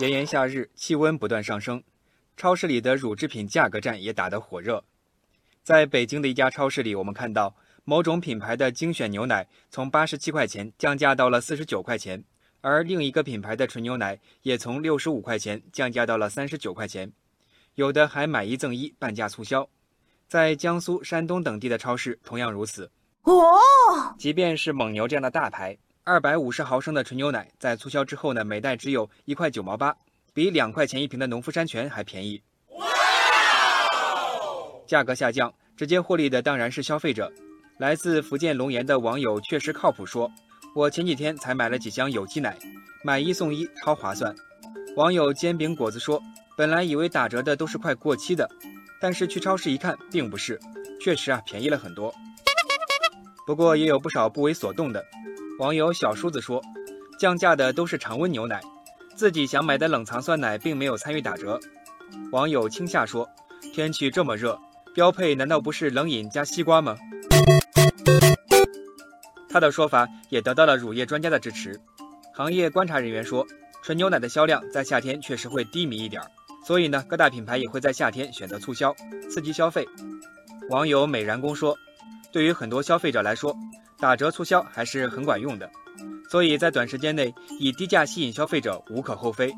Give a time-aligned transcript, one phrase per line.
[0.00, 1.82] 炎炎夏日，气温不断上升，
[2.36, 4.84] 超市里的乳制品价格战也打得火热。
[5.64, 12.22] 在北京的一家超市里，我们看到某种品牌的精选牛奶从八十七块钱降价到了四十九块钱，
[12.60, 17.10] 而另一个品牌的纯牛奶也从六十五块钱降价到了三十九块钱，
[17.74, 19.68] 有的还买一赠一，半价促销。
[20.28, 22.88] 在江苏、山东等地的超市同样如此。
[23.22, 23.58] 哦，
[24.16, 25.76] 即便是蒙牛这样的大牌。
[26.08, 29.94] 二百五十毫升的纯牛奶在促销之后呢，每袋只有一块九毛八，
[30.32, 32.40] 比两块钱一瓶的农夫山泉还便宜。
[32.70, 32.86] 哇
[34.86, 37.30] 价格下降，直接获利的当然是消费者。
[37.76, 40.32] 来自福建龙岩的网友确实靠谱说
[40.74, 42.56] ：“我前几天才买了几箱有机奶，
[43.04, 44.34] 买一送一，超划算。”
[44.96, 46.18] 网友煎饼果子说
[46.56, 48.48] ：“本来以为打折的都是快过期的，
[48.98, 50.58] 但是去超市一看，并不是，
[51.02, 52.10] 确实啊，便宜了很多。
[53.46, 55.04] 不过也有不少不为所动的。”
[55.58, 56.62] 网友小叔子说
[57.18, 58.60] ：“降价的都是常温牛奶，
[59.16, 61.58] 自己想买的冷藏酸奶并没有参与打折。”
[62.30, 63.28] 网友青夏说
[63.74, 64.56] ：“天气这么热，
[64.94, 66.96] 标配难道不是冷饮加西瓜吗？”
[69.50, 71.80] 他的说法也得到了乳业专家的支持。
[72.32, 73.44] 行业观察人员说，
[73.82, 76.30] 纯牛奶的销量在夏天确实会低迷一点儿，
[76.64, 78.94] 所以呢，各大品牌也会在夏天选择促销，
[79.28, 79.84] 刺激消费。
[80.70, 81.76] 网友美然公说
[82.30, 83.52] ：“对于很多消费者来说。”
[84.00, 85.68] 打折促销还是很管用的，
[86.30, 89.52] 所以在短时间内以低价吸引消费者无可厚非。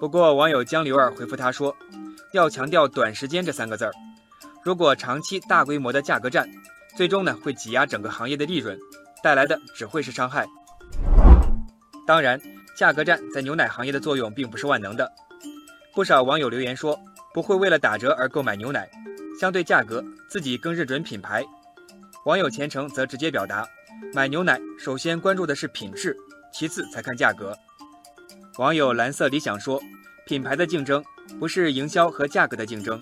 [0.00, 1.76] 不过，网友江流儿回复他说
[2.32, 3.92] ：“要强调短时间这三个字儿，
[4.64, 6.48] 如果长期大规模的价格战，
[6.96, 8.78] 最终呢会挤压整个行业的利润，
[9.22, 10.46] 带来的只会是伤害。
[12.06, 12.40] 当然，
[12.74, 15.12] 价格战在牛奶行业的作用并不是万能的。
[15.94, 16.98] 不少网友留言说，
[17.34, 18.90] 不会为了打折而购买牛奶，
[19.38, 21.44] 相对价格，自己更认准品牌。
[22.24, 23.66] 网友前程则直接表达。
[24.14, 26.16] 买牛奶，首先关注的是品质，
[26.52, 27.56] 其次才看价格。
[28.58, 29.82] 网友蓝色理想说
[30.26, 31.02] ：“品牌的竞争
[31.38, 33.00] 不是营销和价格的竞争，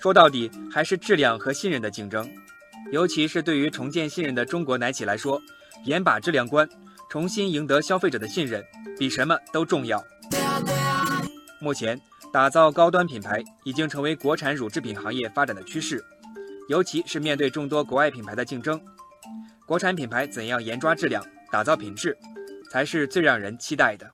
[0.00, 2.28] 说到底还是质量和信任的竞争。
[2.90, 5.40] 尤其是对于重建信任的中国奶企来说，
[5.86, 6.68] 严把质量关，
[7.08, 8.62] 重新赢得消费者的信任，
[8.98, 10.04] 比什么都重要。”
[11.58, 11.98] 目前，
[12.30, 16.04] 打造高端品牌已经成为国产乳制品行业发展的趋势，
[16.68, 18.78] 尤其是面对众多国外品牌的竞争。
[19.72, 22.14] 国产品牌怎样严抓质量、打造品质，
[22.70, 24.06] 才是最让人期待的。